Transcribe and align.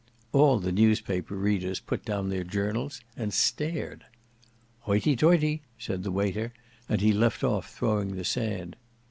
All 0.31 0.57
the 0.57 0.71
newspaper 0.71 1.35
readers 1.35 1.79
put 1.79 2.03
down 2.03 2.29
their 2.29 2.43
journals 2.43 3.01
and 3.15 3.31
stared. 3.31 4.03
"Hoity 4.79 5.15
toity," 5.15 5.61
said 5.77 6.01
the 6.01 6.11
waiter, 6.11 6.53
and 6.89 7.01
he 7.01 7.13
left 7.13 7.43
off 7.43 7.69
throwing 7.71 8.15
the 8.15 8.25
sand. 8.25 8.77